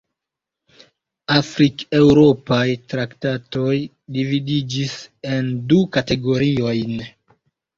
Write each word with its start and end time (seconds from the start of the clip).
La 1.31 1.35
afrikeŭropaj 1.41 2.63
traktatoj 2.93 3.75
dividiĝis 4.17 4.97
en 5.37 5.53
du 5.73 5.83
kategoriojn. 5.99 6.99